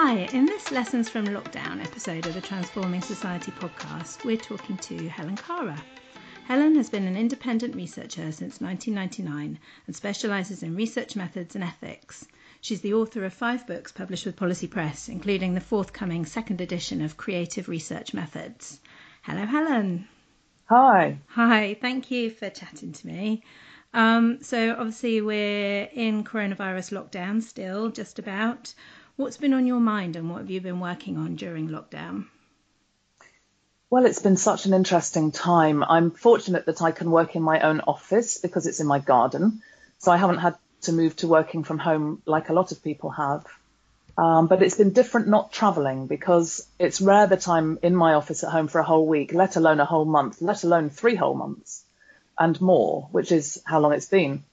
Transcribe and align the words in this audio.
Hi, 0.00 0.28
in 0.32 0.46
this 0.46 0.70
Lessons 0.70 1.08
from 1.08 1.26
Lockdown 1.26 1.84
episode 1.84 2.24
of 2.26 2.34
the 2.34 2.40
Transforming 2.40 3.02
Society 3.02 3.50
podcast, 3.50 4.24
we're 4.24 4.36
talking 4.36 4.76
to 4.76 5.08
Helen 5.08 5.36
Kara. 5.36 5.76
Helen 6.44 6.76
has 6.76 6.88
been 6.88 7.08
an 7.08 7.16
independent 7.16 7.74
researcher 7.74 8.30
since 8.30 8.60
1999 8.60 9.58
and 9.88 9.96
specialises 9.96 10.62
in 10.62 10.76
research 10.76 11.16
methods 11.16 11.56
and 11.56 11.64
ethics. 11.64 12.28
She's 12.60 12.80
the 12.80 12.94
author 12.94 13.24
of 13.24 13.32
five 13.32 13.66
books 13.66 13.90
published 13.90 14.24
with 14.24 14.36
Policy 14.36 14.68
Press, 14.68 15.08
including 15.08 15.54
the 15.54 15.60
forthcoming 15.60 16.24
second 16.24 16.60
edition 16.60 17.02
of 17.02 17.16
Creative 17.16 17.68
Research 17.68 18.14
Methods. 18.14 18.78
Hello, 19.22 19.44
Helen. 19.46 20.06
Hi. 20.66 21.18
Hi, 21.30 21.76
thank 21.80 22.12
you 22.12 22.30
for 22.30 22.50
chatting 22.50 22.92
to 22.92 23.06
me. 23.08 23.42
Um, 23.92 24.44
so, 24.44 24.76
obviously, 24.78 25.22
we're 25.22 25.88
in 25.92 26.22
coronavirus 26.22 26.92
lockdown 26.92 27.42
still, 27.42 27.90
just 27.90 28.20
about. 28.20 28.72
What's 29.18 29.36
been 29.36 29.52
on 29.52 29.66
your 29.66 29.80
mind 29.80 30.14
and 30.14 30.30
what 30.30 30.38
have 30.38 30.50
you 30.50 30.60
been 30.60 30.78
working 30.78 31.18
on 31.18 31.34
during 31.34 31.70
lockdown? 31.70 32.26
Well, 33.90 34.06
it's 34.06 34.22
been 34.22 34.36
such 34.36 34.64
an 34.66 34.72
interesting 34.72 35.32
time. 35.32 35.82
I'm 35.82 36.12
fortunate 36.12 36.66
that 36.66 36.80
I 36.80 36.92
can 36.92 37.10
work 37.10 37.34
in 37.34 37.42
my 37.42 37.58
own 37.62 37.80
office 37.80 38.38
because 38.38 38.68
it's 38.68 38.78
in 38.78 38.86
my 38.86 39.00
garden. 39.00 39.60
So 39.98 40.12
I 40.12 40.18
haven't 40.18 40.38
had 40.38 40.54
to 40.82 40.92
move 40.92 41.16
to 41.16 41.26
working 41.26 41.64
from 41.64 41.80
home 41.80 42.22
like 42.26 42.48
a 42.48 42.52
lot 42.52 42.70
of 42.70 42.84
people 42.84 43.10
have. 43.10 43.44
Um, 44.16 44.46
but 44.46 44.62
it's 44.62 44.76
been 44.76 44.92
different 44.92 45.26
not 45.26 45.50
traveling 45.50 46.06
because 46.06 46.64
it's 46.78 47.00
rare 47.00 47.26
that 47.26 47.48
I'm 47.48 47.80
in 47.82 47.96
my 47.96 48.14
office 48.14 48.44
at 48.44 48.52
home 48.52 48.68
for 48.68 48.78
a 48.78 48.84
whole 48.84 49.08
week, 49.08 49.34
let 49.34 49.56
alone 49.56 49.80
a 49.80 49.84
whole 49.84 50.04
month, 50.04 50.40
let 50.40 50.62
alone 50.62 50.90
three 50.90 51.16
whole 51.16 51.34
months 51.34 51.82
and 52.38 52.60
more, 52.60 53.08
which 53.10 53.32
is 53.32 53.60
how 53.64 53.80
long 53.80 53.94
it's 53.94 54.06
been. 54.06 54.44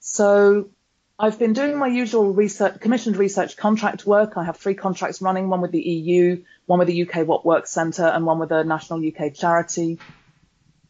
So 0.00 0.70
I've 1.16 1.38
been 1.38 1.52
doing 1.52 1.78
my 1.78 1.86
usual 1.86 2.32
research, 2.32 2.80
commissioned 2.80 3.16
research 3.16 3.56
contract 3.56 4.04
work. 4.04 4.36
I 4.36 4.42
have 4.42 4.56
three 4.56 4.74
contracts 4.74 5.22
running, 5.22 5.48
one 5.48 5.60
with 5.60 5.70
the 5.70 5.80
EU, 5.80 6.42
one 6.66 6.80
with 6.80 6.88
the 6.88 7.08
UK 7.08 7.24
What 7.26 7.46
Works 7.46 7.70
Centre, 7.70 8.06
and 8.06 8.26
one 8.26 8.40
with 8.40 8.50
a 8.50 8.64
national 8.64 9.06
UK 9.06 9.32
charity. 9.32 10.00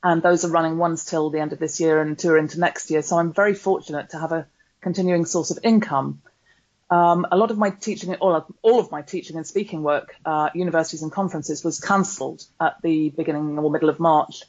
And 0.03 0.23
those 0.23 0.47
are 0.47 0.51
running 0.51 0.79
ones 0.79 1.05
till 1.05 1.29
the 1.29 1.41
end 1.41 1.53
of 1.53 1.59
this 1.59 1.79
year 1.79 2.01
and 2.01 2.19
two 2.19 2.31
are 2.31 2.39
into 2.39 2.59
next 2.59 2.91
year. 2.91 3.03
So 3.03 3.19
I'm 3.19 3.35
very 3.35 3.53
fortunate 3.53 4.11
to 4.11 4.19
have 4.19 4.33
a 4.33 4.47
continuing 4.81 5.27
source 5.27 5.51
of 5.51 5.59
income. 5.63 6.23
Um, 6.89 7.27
a 7.31 7.37
lot 7.37 7.51
of 7.51 7.59
my 7.59 7.71
teaching, 7.71 8.15
all 8.15 8.35
of, 8.35 8.47
all 8.63 8.81
of 8.81 8.91
my 8.91 9.03
teaching 9.03 9.37
and 9.37 9.47
speaking 9.47 9.83
work, 9.83 10.17
uh, 10.25 10.49
universities 10.55 11.03
and 11.03 11.13
conferences, 11.13 11.63
was 11.63 11.81
cancelled 11.81 12.45
at 12.59 12.81
the 12.83 13.11
beginning 13.11 13.59
or 13.59 13.71
middle 13.71 13.91
of 13.91 14.01
March 14.01 14.43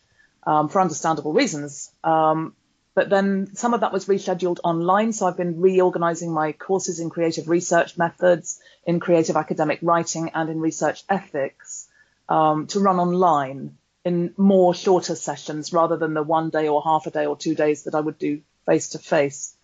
um, 0.48 0.70
for 0.70 0.80
understandable 0.80 1.34
reasons. 1.34 1.92
Um, 2.02 2.56
but 2.96 3.10
then 3.10 3.54
some 3.56 3.74
of 3.74 3.82
that 3.82 3.94
was 3.94 4.06
rescheduled 4.06 4.60
online. 4.64 5.12
So 5.12 5.28
I've 5.28 5.38
been 5.38 5.60
reorganizing 5.60 6.34
my 6.34 6.54
courses 6.54 7.00
in 7.00 7.10
creative 7.10 7.50
research 7.50 7.98
methods, 7.98 8.60
in 8.86 9.02
creative 9.02 9.36
academic 9.36 9.80
writing, 9.82 10.32
and 10.34 10.50
in 10.50 10.62
research 10.62 11.04
ethics 11.10 11.88
um, 12.30 12.68
to 12.68 12.80
run 12.80 12.98
online 12.98 13.78
in 14.06 14.34
more 14.38 14.74
shorter 14.74 15.16
sessions 15.16 15.74
rather 15.74 15.98
than 15.98 16.14
the 16.14 16.24
one 16.24 16.50
day 16.50 16.68
or 16.70 16.82
half 16.82 17.06
a 17.06 17.12
day 17.12 17.26
or 17.26 17.36
two 17.36 17.54
days 17.54 17.84
that 17.84 17.96
I 17.96 18.00
would 18.00 18.18
do 18.18 18.42
face 18.66 18.90
to 18.90 19.00
face. 19.00 19.55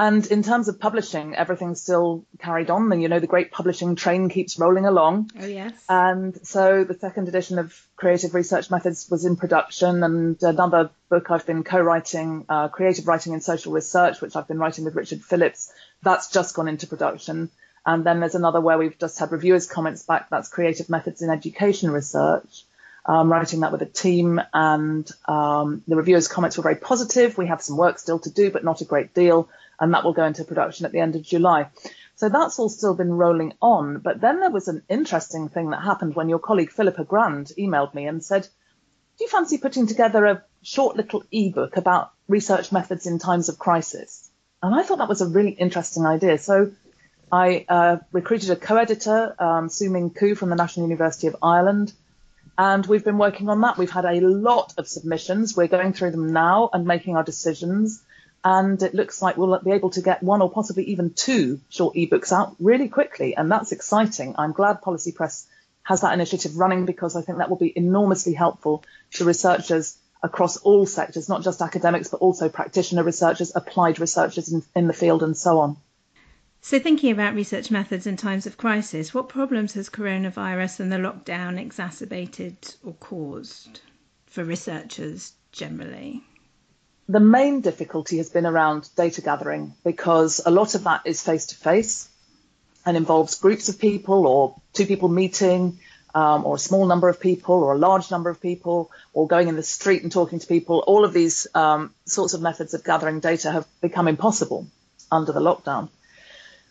And 0.00 0.26
in 0.28 0.42
terms 0.42 0.68
of 0.68 0.80
publishing, 0.80 1.34
everything's 1.34 1.82
still 1.82 2.24
carried 2.38 2.70
on. 2.70 2.90
And, 2.90 3.02
you 3.02 3.08
know, 3.08 3.20
the 3.20 3.26
great 3.26 3.52
publishing 3.52 3.96
train 3.96 4.30
keeps 4.30 4.58
rolling 4.58 4.86
along. 4.86 5.30
Oh, 5.38 5.44
yes. 5.44 5.74
And 5.90 6.34
so 6.42 6.84
the 6.84 6.94
second 6.94 7.28
edition 7.28 7.58
of 7.58 7.78
Creative 7.96 8.34
Research 8.34 8.70
Methods 8.70 9.10
was 9.10 9.26
in 9.26 9.36
production. 9.36 10.02
And 10.02 10.42
another 10.42 10.88
book 11.10 11.30
I've 11.30 11.44
been 11.44 11.64
co-writing, 11.64 12.46
uh, 12.48 12.68
Creative 12.68 13.06
Writing 13.06 13.34
in 13.34 13.42
Social 13.42 13.74
Research, 13.74 14.22
which 14.22 14.36
I've 14.36 14.48
been 14.48 14.58
writing 14.58 14.86
with 14.86 14.94
Richard 14.94 15.20
Phillips, 15.20 15.70
that's 16.02 16.30
just 16.30 16.54
gone 16.54 16.68
into 16.68 16.86
production. 16.86 17.50
And 17.84 18.02
then 18.02 18.20
there's 18.20 18.34
another 18.34 18.62
where 18.62 18.78
we've 18.78 18.98
just 18.98 19.18
had 19.18 19.32
reviewers' 19.32 19.66
comments 19.66 20.02
back. 20.04 20.30
That's 20.30 20.48
Creative 20.48 20.88
Methods 20.88 21.20
in 21.20 21.28
Education 21.28 21.90
Research. 21.90 22.64
Um, 23.04 23.32
writing 23.32 23.60
that 23.60 23.72
with 23.72 23.80
a 23.80 23.86
team, 23.86 24.40
and 24.52 25.10
um, 25.26 25.82
the 25.88 25.96
reviewers' 25.96 26.28
comments 26.28 26.58
were 26.58 26.62
very 26.62 26.76
positive. 26.76 27.38
We 27.38 27.46
have 27.46 27.62
some 27.62 27.78
work 27.78 27.98
still 27.98 28.18
to 28.20 28.30
do, 28.30 28.50
but 28.50 28.62
not 28.62 28.82
a 28.82 28.84
great 28.84 29.14
deal 29.14 29.48
and 29.80 29.94
that 29.94 30.04
will 30.04 30.12
go 30.12 30.24
into 30.24 30.44
production 30.44 30.86
at 30.86 30.92
the 30.92 31.00
end 31.00 31.16
of 31.16 31.22
July. 31.22 31.70
So 32.16 32.28
that's 32.28 32.58
all 32.58 32.68
still 32.68 32.94
been 32.94 33.14
rolling 33.14 33.54
on. 33.62 34.00
But 34.00 34.20
then 34.20 34.40
there 34.40 34.50
was 34.50 34.68
an 34.68 34.82
interesting 34.90 35.48
thing 35.48 35.70
that 35.70 35.82
happened 35.82 36.14
when 36.14 36.28
your 36.28 36.38
colleague 36.38 36.70
Philippa 36.70 37.04
Grand 37.04 37.50
emailed 37.58 37.94
me 37.94 38.06
and 38.06 38.22
said, 38.22 38.42
Do 38.42 39.24
you 39.24 39.28
fancy 39.28 39.56
putting 39.56 39.86
together 39.86 40.26
a 40.26 40.44
short 40.62 40.96
little 40.96 41.24
ebook 41.32 41.78
about 41.78 42.12
research 42.28 42.72
methods 42.72 43.06
in 43.06 43.18
times 43.18 43.48
of 43.48 43.58
crisis? 43.58 44.30
And 44.62 44.74
I 44.74 44.82
thought 44.82 44.98
that 44.98 45.08
was 45.08 45.22
a 45.22 45.28
really 45.28 45.52
interesting 45.52 46.04
idea. 46.04 46.36
So 46.36 46.72
I 47.32 47.64
uh, 47.68 47.96
recruited 48.12 48.50
a 48.50 48.56
co-editor, 48.56 49.34
um, 49.42 49.70
Su-ming 49.70 50.10
Khoo 50.10 50.36
from 50.36 50.50
the 50.50 50.56
National 50.56 50.86
University 50.86 51.28
of 51.28 51.36
Ireland, 51.42 51.94
and 52.58 52.84
we've 52.84 53.04
been 53.04 53.16
working 53.16 53.48
on 53.48 53.62
that. 53.62 53.78
We've 53.78 53.90
had 53.90 54.04
a 54.04 54.20
lot 54.20 54.74
of 54.76 54.86
submissions. 54.86 55.56
We're 55.56 55.68
going 55.68 55.94
through 55.94 56.10
them 56.10 56.34
now 56.34 56.68
and 56.70 56.84
making 56.84 57.16
our 57.16 57.22
decisions 57.22 58.02
and 58.42 58.82
it 58.82 58.94
looks 58.94 59.20
like 59.20 59.36
we'll 59.36 59.58
be 59.60 59.72
able 59.72 59.90
to 59.90 60.02
get 60.02 60.22
one 60.22 60.40
or 60.40 60.50
possibly 60.50 60.84
even 60.84 61.12
two 61.12 61.60
short 61.68 61.94
ebooks 61.94 62.32
out 62.32 62.56
really 62.58 62.88
quickly, 62.88 63.36
and 63.36 63.50
that's 63.50 63.72
exciting. 63.72 64.34
I'm 64.38 64.52
glad 64.52 64.82
Policy 64.82 65.12
Press 65.12 65.46
has 65.82 66.00
that 66.02 66.14
initiative 66.14 66.56
running 66.56 66.86
because 66.86 67.16
I 67.16 67.22
think 67.22 67.38
that 67.38 67.50
will 67.50 67.56
be 67.56 67.72
enormously 67.76 68.32
helpful 68.32 68.84
to 69.12 69.24
researchers 69.24 69.96
across 70.22 70.58
all 70.58 70.86
sectors, 70.86 71.28
not 71.28 71.42
just 71.42 71.62
academics, 71.62 72.08
but 72.08 72.20
also 72.20 72.48
practitioner 72.48 73.02
researchers, 73.02 73.52
applied 73.54 73.98
researchers 73.98 74.52
in, 74.52 74.62
in 74.74 74.86
the 74.86 74.92
field, 74.92 75.22
and 75.22 75.36
so 75.36 75.60
on. 75.60 75.76
So, 76.62 76.78
thinking 76.78 77.10
about 77.10 77.34
research 77.34 77.70
methods 77.70 78.06
in 78.06 78.16
times 78.18 78.46
of 78.46 78.58
crisis, 78.58 79.14
what 79.14 79.30
problems 79.30 79.72
has 79.74 79.88
coronavirus 79.88 80.80
and 80.80 80.92
the 80.92 80.96
lockdown 80.96 81.58
exacerbated 81.58 82.74
or 82.84 82.92
caused 82.94 83.80
for 84.26 84.44
researchers 84.44 85.32
generally? 85.52 86.22
The 87.10 87.18
main 87.18 87.60
difficulty 87.60 88.18
has 88.18 88.30
been 88.30 88.46
around 88.46 88.88
data 88.96 89.20
gathering 89.20 89.74
because 89.84 90.40
a 90.46 90.50
lot 90.50 90.76
of 90.76 90.84
that 90.84 91.02
is 91.04 91.20
face 91.20 91.46
to 91.46 91.56
face 91.56 92.08
and 92.86 92.96
involves 92.96 93.34
groups 93.34 93.68
of 93.68 93.80
people 93.80 94.28
or 94.28 94.54
two 94.74 94.86
people 94.86 95.08
meeting 95.08 95.80
um, 96.14 96.46
or 96.46 96.54
a 96.54 96.58
small 96.58 96.86
number 96.86 97.08
of 97.08 97.18
people 97.18 97.56
or 97.64 97.72
a 97.72 97.78
large 97.78 98.12
number 98.12 98.30
of 98.30 98.40
people 98.40 98.92
or 99.12 99.26
going 99.26 99.48
in 99.48 99.56
the 99.56 99.62
street 99.62 100.04
and 100.04 100.12
talking 100.12 100.38
to 100.38 100.46
people. 100.46 100.84
All 100.86 101.04
of 101.04 101.12
these 101.12 101.48
um, 101.52 101.92
sorts 102.04 102.32
of 102.34 102.42
methods 102.42 102.74
of 102.74 102.84
gathering 102.84 103.18
data 103.18 103.50
have 103.50 103.66
become 103.80 104.06
impossible 104.06 104.68
under 105.10 105.32
the 105.32 105.40
lockdown. 105.40 105.88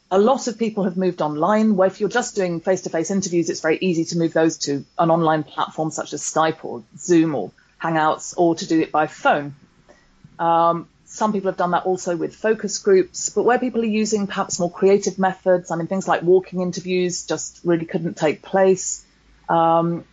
A 0.09 0.17
lot 0.17 0.47
of 0.47 0.57
people 0.57 0.85
have 0.85 0.95
moved 0.95 1.21
online 1.21 1.75
where 1.75 1.87
if 1.87 1.99
you're 1.99 2.07
just 2.07 2.37
doing 2.37 2.61
face 2.61 2.81
to 2.83 2.89
face 2.89 3.11
interviews, 3.11 3.49
it's 3.49 3.59
very 3.59 3.77
easy 3.81 4.05
to 4.05 4.17
move 4.17 4.31
those 4.31 4.57
to 4.59 4.85
an 4.97 5.11
online 5.11 5.43
platform 5.43 5.91
such 5.91 6.13
as 6.13 6.21
Skype 6.21 6.63
or 6.63 6.81
Zoom 6.97 7.35
or 7.35 7.51
Hangouts 7.83 8.33
or 8.37 8.55
to 8.55 8.65
do 8.65 8.79
it 8.79 8.93
by 8.93 9.07
phone. 9.07 9.53
Um, 10.39 10.87
some 11.05 11.33
people 11.33 11.49
have 11.49 11.57
done 11.57 11.71
that 11.71 11.85
also 11.85 12.15
with 12.15 12.35
focus 12.35 12.77
groups, 12.77 13.29
but 13.29 13.43
where 13.43 13.59
people 13.59 13.81
are 13.81 13.85
using 13.85 14.27
perhaps 14.27 14.59
more 14.59 14.71
creative 14.71 15.19
methods, 15.19 15.71
I 15.71 15.75
mean, 15.75 15.87
things 15.87 16.07
like 16.07 16.21
walking 16.21 16.61
interviews 16.61 17.25
just 17.25 17.61
really 17.63 17.85
couldn't 17.85 18.15
take 18.15 18.41
place. 18.41 19.03
Um, 19.49 20.05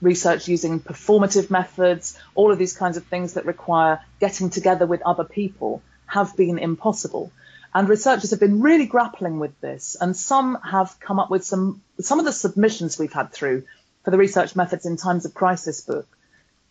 research 0.00 0.48
using 0.48 0.80
performative 0.80 1.50
methods, 1.50 2.16
all 2.34 2.52
of 2.52 2.58
these 2.58 2.74
kinds 2.74 2.96
of 2.96 3.04
things 3.04 3.34
that 3.34 3.44
require 3.44 4.00
getting 4.18 4.50
together 4.50 4.86
with 4.86 5.02
other 5.02 5.24
people 5.24 5.82
have 6.06 6.36
been 6.36 6.58
impossible. 6.58 7.30
And 7.74 7.88
researchers 7.88 8.30
have 8.30 8.40
been 8.40 8.62
really 8.62 8.86
grappling 8.86 9.38
with 9.38 9.60
this, 9.60 9.96
and 10.00 10.16
some 10.16 10.58
have 10.62 10.98
come 10.98 11.20
up 11.20 11.30
with 11.30 11.44
some 11.44 11.82
some 12.00 12.18
of 12.18 12.24
the 12.24 12.32
submissions 12.32 12.98
we've 12.98 13.12
had 13.12 13.32
through 13.32 13.64
for 14.04 14.10
the 14.10 14.18
research 14.18 14.56
methods 14.56 14.86
in 14.86 14.96
times 14.96 15.24
of 15.24 15.34
crisis 15.34 15.80
book 15.82 16.06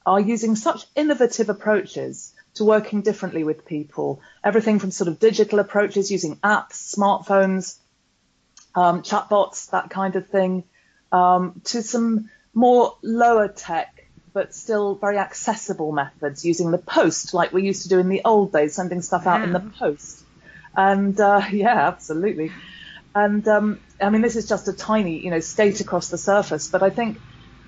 are 0.06 0.20
using 0.20 0.56
such 0.56 0.86
innovative 0.96 1.50
approaches 1.50 2.34
to 2.56 2.64
working 2.66 3.02
differently 3.02 3.44
with 3.44 3.66
people. 3.66 4.22
Everything 4.44 4.80
from 4.80 4.92
sort 4.92 5.08
of 5.08 5.20
digital 5.20 5.60
approaches 5.60 6.12
using 6.12 6.36
apps, 6.38 6.96
smartphones, 6.96 7.78
um, 8.76 9.02
chatbots, 9.02 9.70
that 9.72 9.90
kind 9.90 10.16
of 10.16 10.28
thing, 10.28 10.64
um, 11.12 11.62
to 11.66 11.82
some 11.82 12.30
more 12.54 12.98
lower 13.02 13.48
tech 13.48 14.00
but 14.34 14.54
still 14.54 14.96
very 14.96 15.18
accessible 15.18 15.92
methods 15.92 16.46
using 16.46 16.72
the 16.72 16.78
post 16.78 17.34
like 17.34 17.52
we 17.52 17.64
used 17.64 17.84
to 17.84 17.90
do 17.90 18.00
in 18.00 18.10
the 18.10 18.22
old 18.26 18.52
days, 18.52 18.76
sending 18.76 19.02
stuff 19.02 19.28
out 19.28 19.42
in 19.42 19.54
the 19.54 19.60
post. 19.60 20.24
And 20.76 21.20
uh, 21.20 21.42
yeah, 21.52 21.88
absolutely. 21.88 22.52
And 23.16 23.48
um, 23.48 23.80
I 24.00 24.10
mean, 24.10 24.22
this 24.22 24.36
is 24.36 24.48
just 24.48 24.68
a 24.68 24.74
tiny, 24.74 25.20
you 25.20 25.32
know, 25.32 25.40
skate 25.40 25.82
across 25.82 26.10
the 26.10 26.18
surface, 26.18 26.68
but 26.68 26.84
I 26.84 26.90
think 26.90 27.18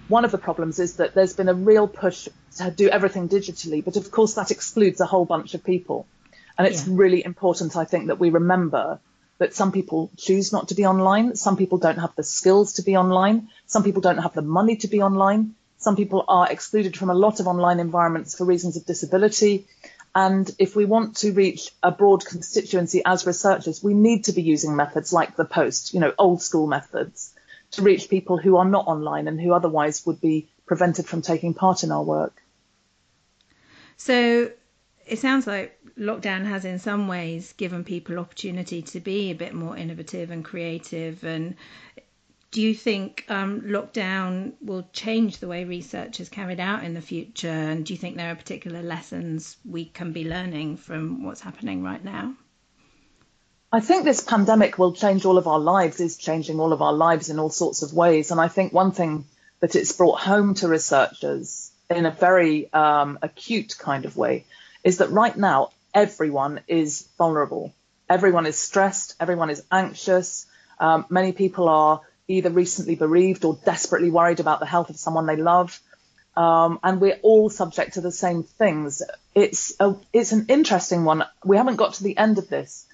one 0.07 0.23
of 0.23 0.31
the 0.31 0.38
problems 0.38 0.79
is 0.79 0.97
that 0.97 1.13
there's 1.15 1.33
been 1.33 1.50
a 1.50 1.53
real 1.53 1.88
push 1.88 2.27
to 2.57 2.71
do 2.71 2.89
everything 2.89 3.30
digitally, 3.30 3.83
but 3.83 3.95
of 3.95 4.12
course 4.12 4.33
that 4.36 4.51
excludes 4.51 5.01
a 5.01 5.06
whole 5.06 5.25
bunch 5.25 5.53
of 5.53 5.63
people. 5.63 6.07
And 6.57 6.68
it's 6.68 6.88
yeah. 6.88 6.94
really 6.95 7.24
important, 7.24 7.75
I 7.75 7.86
think, 7.86 8.07
that 8.07 8.19
we 8.19 8.30
remember 8.30 9.00
that 9.38 9.56
some 9.56 9.71
people 9.71 10.12
choose 10.18 10.53
not 10.53 10.68
to 10.68 10.75
be 10.75 10.86
online. 10.86 11.36
Some 11.36 11.57
people 11.57 11.80
don't 11.80 11.98
have 11.98 12.15
the 12.15 12.24
skills 12.24 12.74
to 12.74 12.83
be 12.83 12.95
online. 12.95 13.50
Some 13.65 13.83
people 13.83 14.01
don't 14.01 14.19
have 14.19 14.33
the 14.33 14.44
money 14.44 14.75
to 14.77 14.88
be 14.88 15.01
online. 15.01 15.56
Some 15.77 15.95
people 15.95 16.25
are 16.27 16.51
excluded 16.51 16.95
from 16.95 17.09
a 17.09 17.15
lot 17.15 17.39
of 17.39 17.48
online 17.48 17.80
environments 17.80 18.38
for 18.38 18.45
reasons 18.45 18.77
of 18.77 18.86
disability. 18.86 19.65
And 20.13 20.53
if 20.59 20.75
we 20.75 20.86
want 20.86 21.18
to 21.18 21.31
reach 21.31 21.71
a 21.81 21.89
broad 21.89 22.25
constituency 22.25 23.01
as 23.03 23.25
researchers, 23.25 23.81
we 23.81 23.94
need 23.94 24.25
to 24.25 24.33
be 24.33 24.42
using 24.42 24.75
methods 24.75 25.12
like 25.13 25.36
the 25.36 25.45
post, 25.45 25.94
you 25.94 26.00
know, 26.00 26.13
old 26.19 26.42
school 26.42 26.68
methods 26.68 27.33
to 27.71 27.81
reach 27.81 28.09
people 28.09 28.38
who 28.38 28.57
are 28.57 28.65
not 28.65 28.88
online 28.88 29.27
and 29.27 29.39
who 29.39 29.53
otherwise 29.53 30.06
would 30.06 30.19
be 30.19 30.50
prevented 30.65 31.07
from 31.07 31.21
taking 31.21 31.53
part 31.53 31.83
in 31.83 31.92
our 31.92 32.03
work. 32.03 32.40
So 34.03 34.50
it 35.06 35.19
sounds 35.19 35.45
like 35.45 35.77
lockdown 35.95 36.45
has 36.45 36.65
in 36.65 36.80
some 36.80 37.07
ways 37.07 37.53
given 37.53 37.83
people 37.83 38.18
opportunity 38.18 38.81
to 38.81 39.00
be 39.00 39.30
a 39.30 39.36
bit 39.36 39.53
more 39.53 39.77
innovative 39.77 40.31
and 40.31 40.44
creative 40.44 41.24
and 41.24 41.56
do 42.50 42.63
you 42.63 42.74
think 42.74 43.25
um, 43.30 43.62
lockdown 43.62 44.53
will 44.59 44.89
change 44.92 45.38
the 45.38 45.48
way 45.48 45.65
research 45.65 46.19
is 46.19 46.30
carried 46.30 46.59
out 46.59 46.83
in 46.83 46.95
the 46.95 47.01
future? 47.01 47.48
And 47.48 47.86
do 47.86 47.94
you 47.94 47.98
think 47.98 48.18
there 48.18 48.31
are 48.31 48.36
particular 48.36 48.81
lessons 48.81 49.56
we 49.63 49.86
can 49.86 50.13
be 50.13 50.27
learning 50.27 50.77
from 50.77 51.24
what's 51.24 51.39
happening 51.39 51.83
right 51.83 52.03
now? 52.03 52.33
I 53.71 53.81
think 53.81 54.03
this 54.03 54.21
pandemic 54.21 54.80
will 54.80 54.94
change 54.94 55.25
all 55.25 55.38
of 55.38 55.48
our 55.48 55.59
lives, 55.59 56.01
is 56.01 56.18
changing 56.18 56.59
all 56.59 56.74
of 56.74 56.81
our 56.81 56.92
lives 56.92 57.30
in 57.30 57.39
all 57.39 57.51
sorts 57.51 57.83
of 57.83 57.94
ways. 57.94 58.31
And 58.31 58.42
I 58.42 58.48
think 58.48 58.74
one 58.74 58.92
thing 58.92 59.25
that 59.59 59.75
it's 59.75 59.94
brought 59.94 60.19
home 60.19 60.56
to 60.56 60.68
researchers 60.68 61.70
in 61.91 62.05
a 62.05 62.11
very 62.11 62.71
um, 62.73 63.19
acute 63.21 63.75
kind 63.77 64.05
of 64.05 64.17
way 64.17 64.45
is 64.83 64.97
that 64.97 65.11
right 65.11 65.35
now 65.35 65.71
everyone 65.93 66.61
is 66.67 67.07
vulnerable. 67.17 67.73
Everyone 68.09 68.45
is 68.45 68.57
stressed. 68.57 69.15
Everyone 69.19 69.49
is 69.49 69.63
anxious. 69.71 70.45
Um, 70.79 71.05
many 71.09 71.31
people 71.31 71.69
are 71.69 72.01
either 72.27 72.49
recently 72.49 72.95
bereaved 72.95 73.45
or 73.45 73.57
desperately 73.65 74.09
worried 74.09 74.39
about 74.39 74.59
the 74.59 74.65
health 74.65 74.89
of 74.89 74.97
someone 74.97 75.25
they 75.25 75.35
love. 75.35 75.79
Um, 76.35 76.79
and 76.81 77.01
we're 77.01 77.19
all 77.21 77.49
subject 77.49 77.95
to 77.95 78.01
the 78.01 78.11
same 78.11 78.43
things. 78.43 79.03
It's 79.35 79.73
a, 79.79 79.95
it's 80.13 80.31
an 80.31 80.45
interesting 80.47 81.03
one. 81.03 81.25
We 81.43 81.57
haven't 81.57 81.75
got 81.75 81.95
to 81.95 82.03
the 82.03 82.17
end 82.17 82.38
of 82.38 82.47
this, 82.47 82.85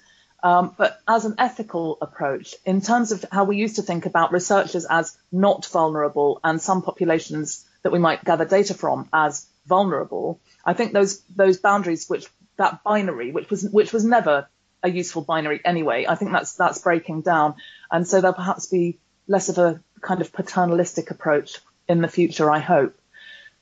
um, 0.42 0.74
but 0.76 1.00
as 1.06 1.24
an 1.24 1.36
ethical 1.38 1.98
approach, 2.00 2.56
in 2.64 2.80
terms 2.80 3.12
of 3.12 3.24
how 3.30 3.44
we 3.44 3.56
used 3.56 3.76
to 3.76 3.82
think 3.82 4.06
about 4.06 4.32
researchers 4.32 4.84
as 4.84 5.16
not 5.30 5.66
vulnerable 5.66 6.40
and 6.42 6.60
some 6.60 6.82
populations 6.82 7.64
that 7.88 7.92
we 7.94 7.98
might 7.98 8.22
gather 8.22 8.44
data 8.44 8.74
from 8.74 9.08
as 9.14 9.46
vulnerable, 9.66 10.38
I 10.62 10.74
think 10.74 10.92
those 10.92 11.20
those 11.34 11.56
boundaries, 11.56 12.06
which 12.06 12.26
that 12.58 12.84
binary, 12.84 13.32
which 13.32 13.48
was 13.48 13.62
which 13.62 13.94
was 13.94 14.04
never 14.04 14.46
a 14.82 14.90
useful 14.90 15.22
binary 15.22 15.62
anyway, 15.64 16.04
I 16.06 16.14
think 16.14 16.32
that's 16.32 16.52
that's 16.52 16.82
breaking 16.82 17.22
down, 17.22 17.54
and 17.90 18.06
so 18.06 18.20
there'll 18.20 18.34
perhaps 18.34 18.66
be 18.66 18.98
less 19.26 19.48
of 19.48 19.56
a 19.56 19.80
kind 20.02 20.20
of 20.20 20.34
paternalistic 20.34 21.10
approach 21.10 21.60
in 21.88 22.02
the 22.02 22.08
future, 22.08 22.50
I 22.50 22.58
hope. 22.58 22.94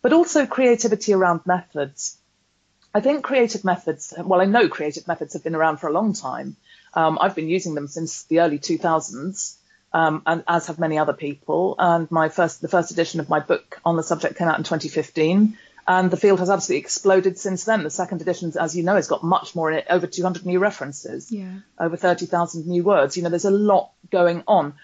But 0.02 0.12
also 0.12 0.44
creativity 0.44 1.12
around 1.14 1.46
methods. 1.46 2.19
I 2.93 3.00
think 3.00 3.23
creative 3.23 3.62
methods, 3.64 4.12
well, 4.19 4.40
I 4.40 4.46
know 4.46 4.69
creative 4.69 5.06
methods 5.06 5.34
have 5.34 5.44
been 5.44 5.55
around 5.55 5.76
for 5.76 5.88
a 5.88 5.93
long 5.93 6.14
time. 6.14 6.56
Um, 6.94 7.19
I've 7.20 7.37
been 7.37 7.49
using 7.49 7.75
them 7.75 7.87
since 7.87 8.25
the 8.25 8.40
early 8.40 8.58
2000s, 8.58 9.56
um, 9.97 10.23
and 10.27 10.45
as 10.47 10.67
have 10.67 10.79
many 10.79 10.99
other 10.99 11.15
people. 11.15 11.75
And 11.79 12.11
my 12.11 12.29
first, 12.29 12.61
the 12.61 12.69
first 12.69 12.91
edition 12.91 13.19
of 13.19 13.31
my 13.31 13.41
book 13.41 13.81
on 13.83 13.97
the 13.97 14.03
subject 14.03 14.37
came 14.37 14.47
out 14.47 14.59
in 14.59 14.63
2015. 14.63 15.57
And 15.89 16.11
the 16.11 16.19
field 16.19 16.41
has 16.41 16.51
absolutely 16.51 16.81
exploded 16.81 17.39
since 17.39 17.65
then. 17.65 17.83
The 17.83 17.89
second 17.89 18.21
edition, 18.21 18.53
as 18.61 18.77
you 18.77 18.83
know, 18.83 18.97
has 18.97 19.07
got 19.07 19.25
much 19.25 19.55
more 19.55 19.71
in 19.71 19.79
it, 19.79 19.87
over 19.89 20.07
200 20.07 20.45
new 20.45 20.59
references, 20.59 21.33
yeah. 21.33 21.61
over 21.81 21.97
30,000 21.97 22.67
new 22.67 22.83
words. 22.83 23.17
You 23.17 23.23
know, 23.23 23.31
there's 23.31 23.47
a 23.47 23.51
lot 23.51 23.93
going 24.11 24.43
on. 24.47 24.75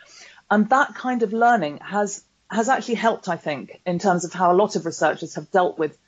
And 0.50 0.70
that 0.70 0.94
kind 0.94 1.22
of 1.22 1.34
learning 1.34 1.80
has 1.82 2.24
has 2.50 2.70
actually 2.70 2.94
helped, 2.94 3.28
I 3.28 3.36
think, 3.36 3.80
in 3.84 3.98
terms 3.98 4.24
of 4.24 4.32
how 4.32 4.50
a 4.52 4.56
lot 4.56 4.76
of 4.76 4.86
researchers 4.86 5.34
have 5.34 5.50
dealt 5.50 5.78
with 5.78 5.98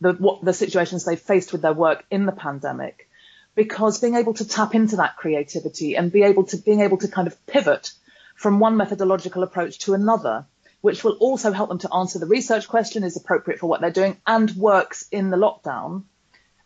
the 0.00 0.14
what 0.14 0.44
the 0.44 0.52
situations 0.52 1.04
they 1.04 1.16
faced 1.16 1.52
with 1.52 1.62
their 1.62 1.72
work 1.72 2.04
in 2.10 2.26
the 2.26 2.32
pandemic. 2.32 3.08
Because 3.54 4.00
being 4.00 4.16
able 4.16 4.34
to 4.34 4.48
tap 4.48 4.74
into 4.74 4.96
that 4.96 5.16
creativity 5.16 5.96
and 5.96 6.10
be 6.10 6.24
able 6.24 6.44
to 6.46 6.56
being 6.56 6.80
able 6.80 6.98
to 6.98 7.08
kind 7.08 7.28
of 7.28 7.46
pivot 7.46 7.92
from 8.38 8.60
one 8.60 8.76
methodological 8.76 9.42
approach 9.42 9.80
to 9.80 9.94
another, 9.94 10.46
which 10.80 11.02
will 11.02 11.14
also 11.14 11.50
help 11.50 11.68
them 11.68 11.80
to 11.80 11.92
answer 11.92 12.20
the 12.20 12.26
research 12.26 12.68
question, 12.68 13.02
is 13.02 13.16
appropriate 13.16 13.58
for 13.58 13.66
what 13.66 13.80
they're 13.80 13.90
doing 13.90 14.16
and 14.26 14.50
works 14.52 15.08
in 15.10 15.30
the 15.30 15.36
lockdown, 15.36 16.04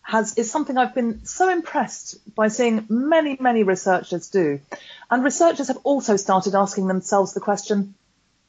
has 0.03 0.37
is 0.37 0.51
something 0.51 0.77
I've 0.77 0.95
been 0.95 1.25
so 1.25 1.49
impressed 1.49 2.35
by 2.35 2.49
seeing 2.49 2.85
many, 2.91 3.39
many 3.41 3.63
researchers 3.63 4.29
do. 4.29 4.61
And 5.11 5.25
researchers 5.25 5.69
have 5.69 5.79
also 5.83 6.17
started 6.17 6.55
asking 6.55 6.89
themselves 6.89 7.33
the 7.33 7.41
question, 7.41 7.95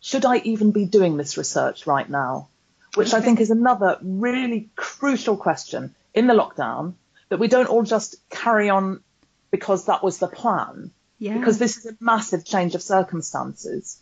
should 0.02 0.26
I 0.26 0.38
even 0.40 0.72
be 0.72 0.86
doing 0.86 1.16
this 1.16 1.38
research 1.38 1.88
right 1.88 2.10
now? 2.10 2.50
Which. 2.96 3.14
I 3.14 3.22
think 3.22 3.40
is 3.40 3.52
another 3.52 3.98
really 4.02 4.70
crucial 4.76 5.38
question 5.38 5.96
in 6.14 6.28
the 6.28 6.34
lockdown 6.34 6.94
that 7.30 7.40
we 7.40 7.48
don't 7.48 7.70
all 7.70 7.84
just 7.84 8.18
carry 8.30 8.70
on 8.70 9.02
because 9.50 9.86
that 9.86 10.04
was 10.04 10.18
the 10.18 10.28
plan. 10.28 10.92
Yeah. 11.24 11.38
Because 11.38 11.58
this 11.58 11.78
is 11.78 11.86
a 11.86 11.96
massive 12.02 12.44
change 12.44 12.76
of 12.76 12.82
circumstances. 12.82 13.98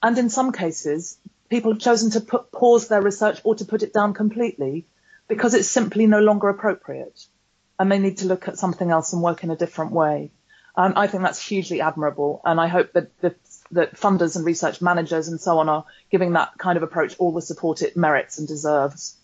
And 0.00 0.16
in 0.16 0.30
some 0.30 0.52
cases, 0.52 1.18
people 1.48 1.72
have 1.72 1.80
chosen 1.80 2.12
to 2.12 2.20
put, 2.20 2.52
pause 2.52 2.86
their 2.86 3.02
research 3.02 3.40
or 3.42 3.56
to 3.56 3.64
put 3.64 3.82
it 3.82 3.92
down 3.92 4.14
completely 4.14 4.86
because 5.26 5.54
it's 5.54 5.66
simply 5.66 6.06
no 6.06 6.20
longer 6.20 6.48
appropriate 6.48 7.26
and 7.76 7.90
they 7.90 7.98
need 7.98 8.18
to 8.18 8.28
look 8.28 8.46
at 8.46 8.56
something 8.56 8.88
else 8.88 9.12
and 9.12 9.20
work 9.20 9.42
in 9.42 9.50
a 9.50 9.56
different 9.56 9.90
way. 9.90 10.30
And 10.76 10.94
I 10.94 11.08
think 11.08 11.24
that's 11.24 11.44
hugely 11.44 11.80
admirable. 11.80 12.40
And 12.44 12.60
I 12.60 12.68
hope 12.68 12.92
that, 12.92 13.20
that, 13.20 13.36
that 13.72 13.96
funders 13.96 14.36
and 14.36 14.46
research 14.46 14.80
managers 14.80 15.26
and 15.26 15.40
so 15.40 15.58
on 15.58 15.68
are 15.68 15.86
giving 16.08 16.34
that 16.34 16.56
kind 16.56 16.76
of 16.76 16.84
approach 16.84 17.16
all 17.18 17.32
the 17.32 17.42
support 17.42 17.82
it 17.82 17.96
merits 17.96 18.38
and 18.38 18.46
deserves. 18.46 19.16